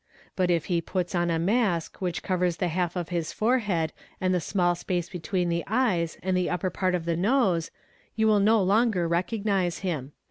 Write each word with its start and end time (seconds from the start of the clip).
But 0.35 0.49
if 0.49 0.65
he 0.65 0.81
puts 0.81 1.13
on 1.13 1.29
a 1.29 1.37
mask 1.37 1.97
which 2.01 2.23
covers 2.23 2.57
the 2.57 2.69
half 2.69 2.95
of 2.95 3.09
his 3.09 3.31
forehead 3.31 3.93
and 4.19 4.33
the 4.33 4.41
small 4.41 4.73
space 4.73 5.07
between 5.07 5.47
the 5.49 5.63
eyes 5.67 6.17
and 6.23 6.35
the 6.35 6.49
upper 6.49 6.71
part 6.71 6.95
of 6.95 7.05
the 7.05 7.15
nose, 7.15 7.69
you 8.15 8.25
will 8.25 8.39
no 8.39 8.63
longer 8.63 9.07
recognise 9.07 9.77
him." 9.85 10.13